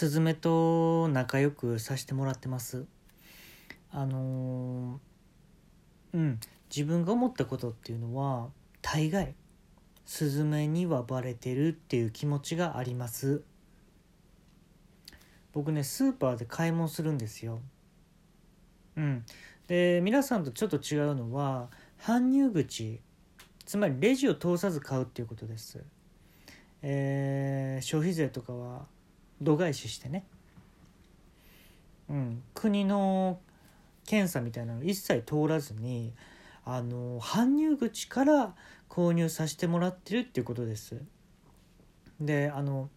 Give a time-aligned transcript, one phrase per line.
[0.00, 2.86] スズメと仲良くさせてもらってます。
[3.90, 6.40] あのーうん。
[6.74, 8.48] 自分が思ったことっていうのは
[8.80, 9.34] 大概
[10.06, 13.42] スズメにはバレてるっていう気持ちがあります。
[15.52, 17.60] 僕ねスーパーで買い物するんですよ。
[18.96, 19.22] うん。
[19.66, 21.68] で皆さんとちょっと違うのは
[22.00, 23.00] 搬入口
[23.66, 25.84] つまりレジを通さず買うっていうことです。
[26.80, 28.86] えー消費税とかは
[29.40, 30.24] 度外視してね、
[32.08, 33.40] うん、国の
[34.06, 36.12] 検査みたいなの一切通らずに
[36.64, 38.54] あの搬入口から
[38.88, 41.00] 購入させてもらってるっていうことです。
[42.20, 42.90] であの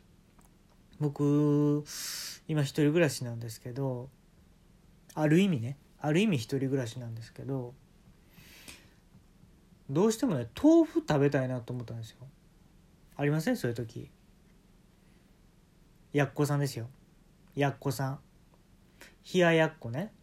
[1.00, 1.84] 僕
[2.48, 4.10] 今一人暮らしなんですけど
[5.14, 7.74] ある意味ねある意味一人暮らしなんですけど
[9.90, 12.18] どうしてもね豆腐食べたいなと思ったんですよ。
[13.16, 13.58] ありません？
[13.58, 14.10] そういう時。
[16.14, 16.88] やっこさんですよ。
[17.56, 18.20] やっこさん。
[19.34, 20.14] 冷ややっこね。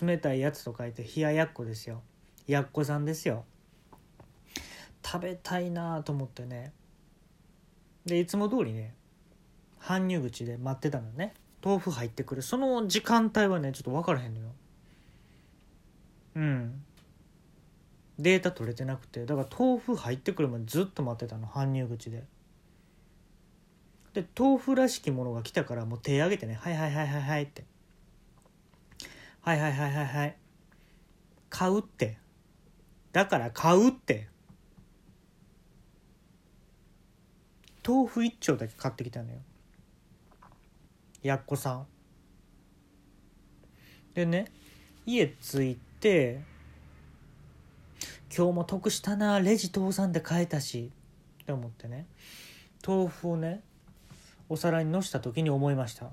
[0.00, 2.02] 冷たいやつと書いて冷ややっこですよ。
[2.46, 3.46] やっこさんですよ。
[5.02, 6.72] 食べたいなと思ってね。
[8.04, 8.94] で、いつも通りね、
[9.80, 11.32] 搬入口で待ってたのね。
[11.64, 12.42] 豆腐入ってくる。
[12.42, 14.46] その時間帯はね、ちょっと分からへんのよ。
[16.36, 16.84] うん。
[18.18, 22.24] データ取れてなくて、だから豆腐入ってくるまでずっと待ってたの、搬入口で。
[24.14, 27.64] で豆腐らしきものが来たからもう手挙げてね「はいはいはいはいはい」って
[29.48, 30.36] 「はいはいはいはいはい。
[31.48, 32.18] 買うって。
[33.12, 34.28] だから買うって。
[37.86, 39.38] 豆腐一丁だけ買ってきたのよ。
[41.22, 41.86] やっこさん。
[44.12, 44.52] でね
[45.06, 46.42] 家着いて
[48.36, 49.40] 今日も得したな。
[49.40, 50.92] レジ通さんで買えたし。
[51.42, 52.06] って思ってね。
[52.86, 53.62] 豆腐をね
[54.48, 56.10] お皿にのした時に思いました。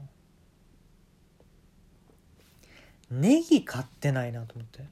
[3.10, 4.84] ネギ買ってないなと思って。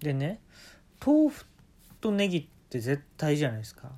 [0.00, 0.40] でね
[1.04, 1.46] 豆腐
[2.00, 3.90] とネギって絶対じゃないですか。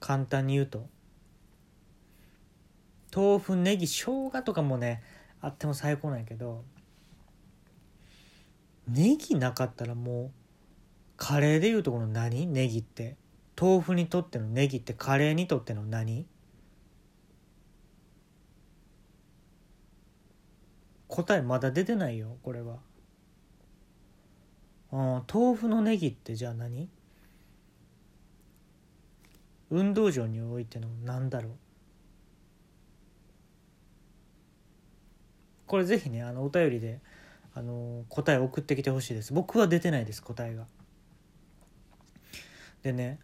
[0.00, 0.86] 簡単に言うと。
[3.14, 5.02] 豆腐ネギ生姜とかもね
[5.40, 6.62] あっても最高なんやけど
[8.86, 10.30] ネギなかったらもう
[11.18, 12.46] カレーでいうとこの何？
[12.46, 13.16] ネギって。
[13.60, 16.26] 豆腐にとってのネギってカレーにとっての何？
[21.08, 22.76] 答えまだ出てないよこれは。
[24.92, 26.88] あ豆腐のネギってじゃあ何？
[29.70, 31.52] 運動場においての何だろう？
[35.66, 37.00] これぜひねあのお便りで
[37.54, 39.32] あの答え送ってきてほしいです。
[39.32, 40.66] 僕は出てないです答えが。
[42.82, 43.18] でね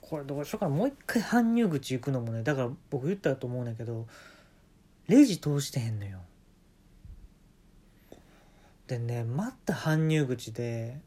[0.00, 4.06] これどうしようかなもう一回搬入口行くのもねだから僕言ったと思うんだけど
[5.08, 6.18] レジ通してへんのよ。
[8.86, 10.98] でねまた搬入口で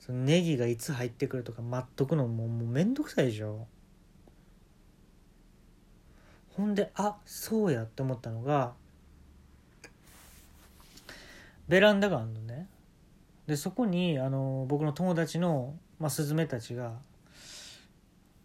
[0.00, 3.66] そのネギがいつ入ってくるとか待っとくのももうめんどくさいでしょ。
[6.56, 8.74] ほんであそうやって思ったのが
[11.68, 12.68] ベランダがあるのね。
[13.46, 16.92] でそこにあの僕の友達の、まあ、スズメたちが、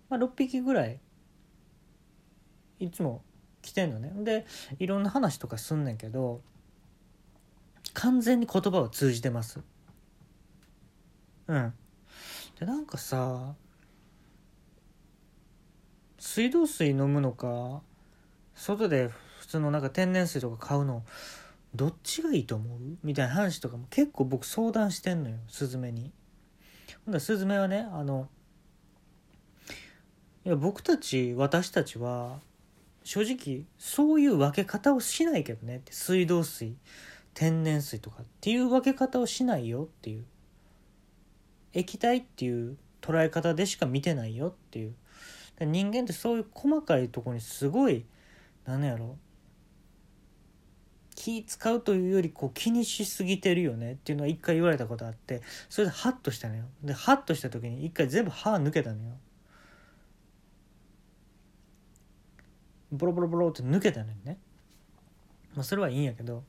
[0.09, 0.99] まあ、6匹ぐらい
[2.79, 3.23] いつも
[3.61, 4.11] 来てんのね。
[4.23, 4.45] で
[4.79, 6.41] いろんな話とかすんねんけど
[7.93, 9.59] 完全に言葉は通じてます。
[11.47, 11.73] うん。
[12.59, 13.55] でなんかさ
[16.17, 17.81] 水道水飲むのか
[18.55, 19.09] 外で
[19.39, 21.03] 普通のなんか天然水とか買うの
[21.75, 22.79] どっちがいいと思う？
[23.03, 26.11] みたいな話とかも結構僕相談してんのよスズメに。
[27.11, 28.27] だスズメはねあの
[30.45, 32.39] いや僕たち私たちは
[33.03, 36.75] 正直そういう分け方をしないけどね水道水
[37.33, 40.25] 天然水とかっていう分け方をしないよっていう
[41.73, 44.95] 液体っていう捉え方でしか見てないよっていう。
[45.65, 48.05] 人間ってそういう細かいとこにすごい
[48.65, 49.17] 何やろ
[51.19, 56.63] 気使うというよりこう気にしすぎてるよねっていうのは一回言われたことあってそれでハッとしたのよ。
[56.81, 59.17] でハッとした時に一回全部歯抜けたのよ。
[62.93, 64.37] ボロボロボロって抜けたのよね。
[65.55, 66.45] まあそれはいいんやけど。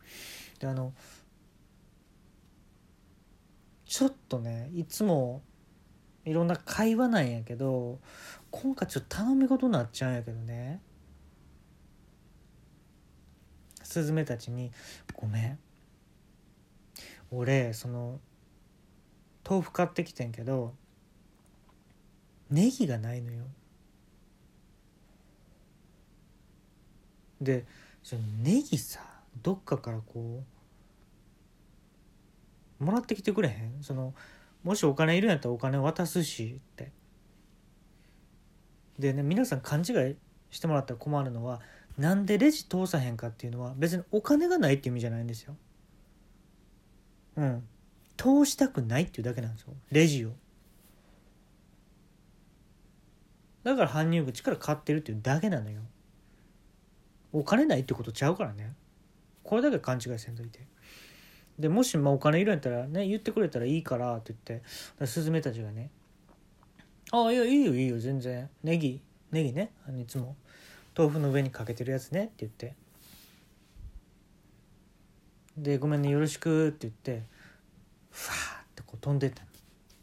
[0.61, 0.95] であの
[3.87, 5.43] ちょっとねいつも
[6.25, 7.99] いろんな会話なんやけど
[8.53, 10.81] 今回ちょっと頼み事になっちゃうんやけどね。
[13.91, 14.71] スズメたちに
[15.15, 15.59] 「ごめん。
[17.33, 18.21] 俺その
[19.49, 20.75] 豆腐買ってきてんけど
[22.51, 23.45] ネギがないのよ。
[27.41, 27.67] で
[28.03, 29.01] そのネギさ
[29.43, 30.45] どっかからこ
[32.81, 33.83] うもらってきてくれへん？
[33.83, 34.15] その
[34.63, 36.93] もしお金いるんやったらお金渡すしって。
[38.99, 40.17] でね皆さん勘違い
[40.51, 41.61] してもらったら困るのは
[42.01, 45.55] なんでレジ通さへんかっていうのは別にお金がないっていう意味じゃないんですよ。
[47.37, 47.63] うん。
[48.17, 49.75] 通したくないっていうだけなんですよ。
[49.93, 50.31] レジを。
[53.65, 55.83] だから搬入口から買ってるっていうだけなのよ。
[57.35, 58.73] お金ないってことちゃうからね。
[59.45, 60.61] これだけ勘違いせんといて。
[61.59, 65.91] でもしまあお金いるんやったらね言ってくれたらいいからって言ってスズメたちがね
[67.13, 68.49] 「ああいやいいよいいよ全然。
[68.63, 70.35] ネギネギねあのいつも。
[71.01, 72.75] 豆腐の上にかけてるやつね」って言って。
[75.57, 77.27] で「ごめんねよろしく」って言って
[78.11, 79.43] ふわーってこう飛んでった。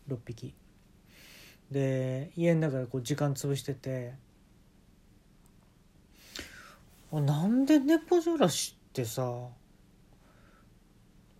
[0.07, 0.55] の6匹。
[1.69, 4.13] で家の中でこう時間潰してて
[7.11, 9.49] あなんで猫じゃらしってさ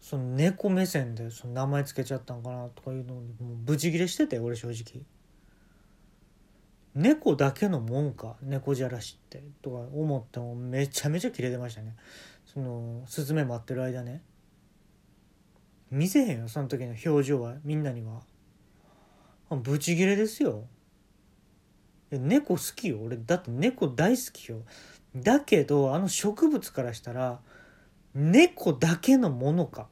[0.01, 5.03] その猫目線でその名前つけちゃったんかなとかいうのにもうブチギレしてて俺正直。
[6.97, 8.37] 猫だけのもんか？
[8.41, 11.95] 猫じゃらしってとか思ってもめちゃめちゃキレてましたね。
[12.43, 14.23] そのスズメ待ってる間ね。
[15.91, 16.47] 見せへんよ。
[16.47, 17.53] その時の表情は。
[17.63, 18.21] みんなには。
[19.51, 20.63] ブチギレですよ。
[22.09, 22.99] 猫好きよ？
[22.99, 24.63] 俺だって猫大好きよ。
[25.15, 27.39] だけどあの植物からしたら
[28.15, 29.87] 猫だけのものか？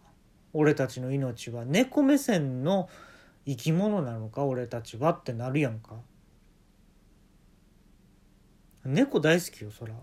[0.54, 1.66] 俺たちの命は。
[1.66, 2.90] 猫目線の
[3.46, 4.44] 生き物なのか？
[4.44, 5.98] 俺たちはってなるやんか。
[8.86, 9.94] 猫大好きよそら。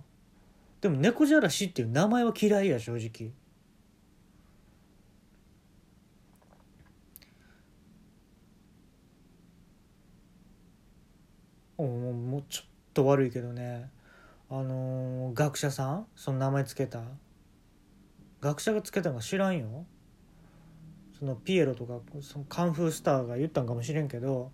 [0.80, 3.32] でも猫じゃらしっていう名前は嫌いや正直。
[11.78, 13.90] おもうちょっと悪いけどね。
[14.50, 16.06] あのー、学者さん？
[16.14, 17.02] その名前つけた？
[18.40, 19.86] 学者がつけたのか知らんよ。
[21.18, 24.50] そのピエロとかそのカンフースターが言ったんかもしれんけど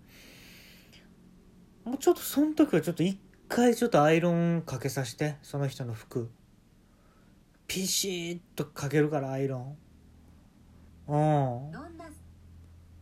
[1.83, 6.29] もうちょっとその時はちょっと一回ちょっとアイロンかけさせてその人の服。
[7.67, 9.77] ピシッとかけるからアイロン。
[11.07, 11.15] うん。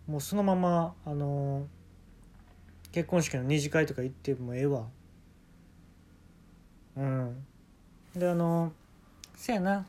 [0.07, 4.88] もうそのままあのー、結婚式の二次会とか行ってもええわ。
[6.95, 7.45] うん。
[8.15, 8.71] であの
[9.35, 9.85] せやな。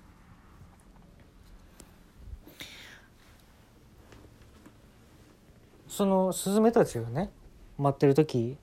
[5.89, 7.31] そのスズメたちがね
[7.77, 8.57] 待ってる時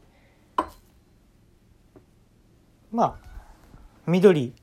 [2.96, 3.16] まあ
[4.08, 4.54] 緑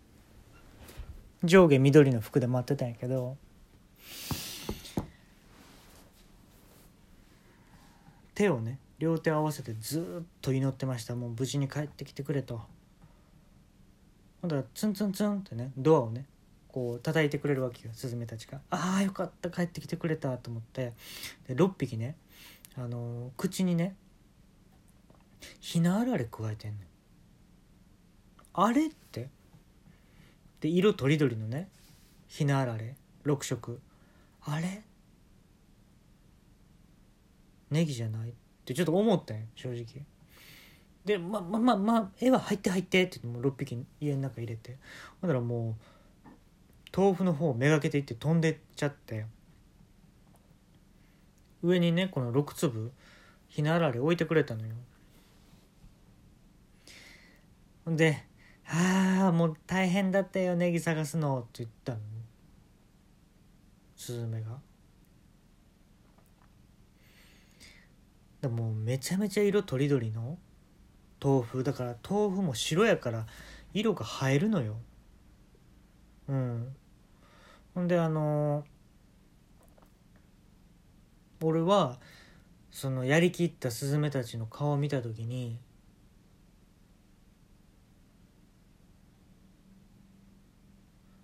[1.45, 3.37] 上下緑の服で待ってたんやけど。
[8.35, 11.15] 手をね両手を合わせてずっと祈ってました。
[11.15, 12.63] もう無事に帰ってきてくれと。
[14.41, 16.25] ほんだらツンツンツンってねドアをね
[16.69, 18.61] こう叩いてくれるわけよスズメたちが。
[18.71, 20.95] ああよかった帰ってきてくれたと思って。
[21.47, 22.17] で6匹ね
[22.77, 23.95] あのー、口にね
[25.61, 26.79] ひなあられ加えてんの
[28.55, 29.29] あれって？
[30.61, 31.69] で色とりどりのね
[32.29, 33.81] ひなあられ6色。
[34.45, 34.83] あれ？
[37.71, 38.31] ネギじゃない？
[38.31, 38.33] っ
[38.65, 39.85] てちょっと思ったん正直。
[41.05, 44.77] でまあまあまま絵は入って入ってってっても6匹家の中入れて。
[45.21, 45.77] だからも
[46.25, 46.29] う
[46.95, 49.27] 豆腐の方をめがけていって飛んでっちゃって。
[51.63, 52.93] 上にねこの6粒
[53.49, 54.75] ひなあられ置いてくれたのよ。
[57.85, 58.25] ほんで
[58.75, 61.99] 「ああもう大変だったよネギ探すの」って言ったの？
[63.97, 64.59] スズメが？
[68.41, 70.39] でもめちゃめちゃ色とりどりの？
[71.23, 71.63] 豆腐。
[71.63, 73.27] だから豆腐も白やから
[73.75, 74.77] 色が映えるのよ。
[76.29, 76.75] うん。
[77.75, 81.99] ほんであのー、俺は
[82.71, 85.59] そのやりきったスズメたちの顔を見た時に「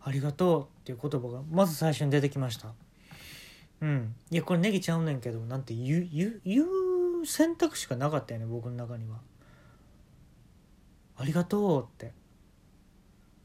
[0.09, 2.73] ありがとう」っていう言葉がまず最初に出てきました。
[3.83, 4.15] うん。
[4.31, 9.19] いやこれネギちゃうねんけどなんて言う言う言う選択肢がなかったよね僕の中には。
[11.17, 12.13] ありがとうって。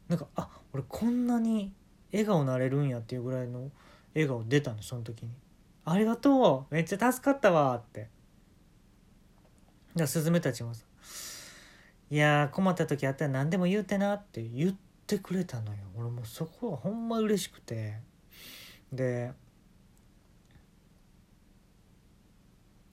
[0.08, 1.74] なんかあ俺こんなに
[2.12, 3.72] 笑顔なれるんやっていうぐらいの
[4.14, 5.32] 笑顔出たのその時に
[5.86, 6.74] 「ありがとう。
[6.74, 8.10] めっちゃ助かったわ」って。
[9.96, 10.86] じゃあスズメたちもさ
[12.10, 15.78] 「いや困った時あったら何でも言うてな」って言ってくれたのよ。
[15.96, 18.00] 俺もそこはほんま嬉しくて。
[18.92, 19.32] で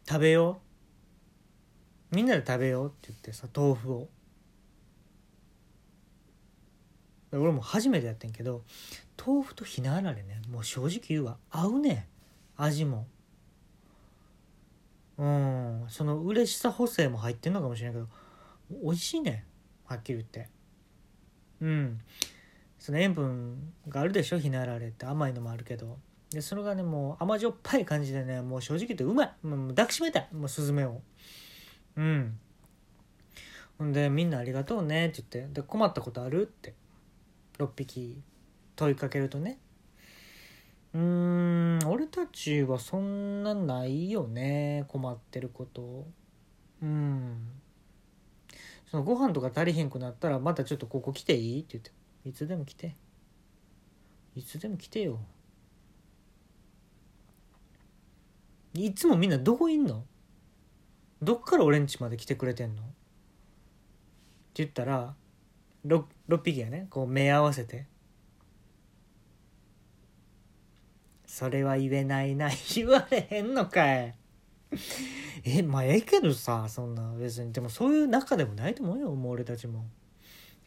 [0.09, 0.61] 食べよ
[2.13, 2.17] う。
[2.17, 4.09] みんなで食べようって言ってさ豆腐を。
[7.33, 8.65] 俺も初めてやってんけど
[9.25, 11.37] 豆腐とひなあられねもう正直言うわ。
[11.51, 12.09] 合うね
[12.57, 13.07] 味も。
[15.17, 15.85] うん。
[15.89, 18.09] その嬉しさ補正も入ってんのかもしれないけど
[18.83, 19.45] 美味しいね
[19.85, 20.49] はっきり言って。
[21.61, 22.01] うん。
[22.79, 25.07] その塩分があるでしょひなられって。
[25.07, 25.99] 甘いのもあるけど。
[26.31, 29.33] でそれがねもう甘じょっぱい感じでねもう正直言ってうまい。
[29.43, 30.29] もう抱きしめたい。
[30.33, 31.01] もうスズメを。
[31.97, 32.39] うん。
[33.79, 35.53] ほんでみんなありがとうねって言って。
[35.53, 36.43] で困ったことある？
[36.43, 36.75] って。
[37.59, 38.23] 6匹
[38.77, 39.59] 問いかけるとね。
[40.95, 44.85] うーん俺たちはそんなないよね。
[44.89, 46.07] 困ってること。
[46.83, 47.60] うん。
[48.91, 51.61] そのご飯とか足りひんくなったらまたちょっとここ来ていい？
[51.61, 51.93] って言って。
[52.25, 52.97] いつでも来て。
[54.35, 55.21] いつでも来てよ。
[58.75, 60.05] いつもみんなどこいんの？
[61.23, 62.83] どっから俺んちまで来てくれてんの？
[62.83, 62.93] って
[64.55, 65.15] 言ったら
[65.87, 66.89] 6, 6匹がね。
[66.91, 67.87] こう目合わせて
[71.27, 72.51] 「それは言えないな。
[72.75, 74.17] 言われへんのかい」
[75.45, 77.53] えまあええけどさそんな別に。
[77.53, 79.85] でもそういう仲でもないと思うよもう俺たちも。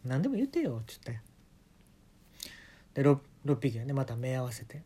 [0.03, 1.19] 何でも言ってよっつって
[2.93, 4.81] で 6, 6匹がねまた目合わせて。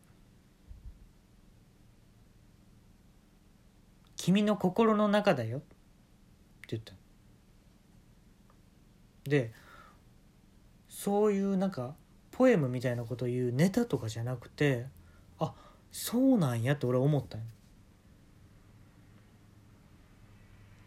[4.28, 5.66] 君の心の中だよ」って
[6.68, 6.92] 言った
[9.24, 9.52] で
[10.90, 11.94] そういうなんか
[12.32, 14.86] ポエムみたいなこと言うネタとかじゃなくて
[15.38, 15.54] あ
[15.90, 17.42] そうなんやって俺思ったん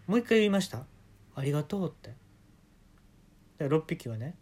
[0.07, 0.85] もう一回言いました
[1.35, 2.15] 「ありがとう」って。
[3.57, 4.35] で6匹はね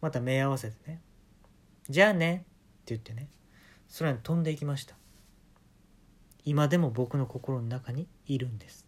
[0.00, 1.00] また目合わせてね
[1.88, 2.44] 「じゃあね」
[2.82, 3.28] って言ってね
[3.98, 4.96] 空に飛んでいきました。
[6.44, 8.85] 今でも僕の心の中にいるんです。